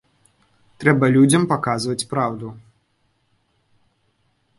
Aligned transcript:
Трэба 0.83 1.09
людзям 1.15 1.43
паказваць 1.51 2.07
праўду. 2.13 2.47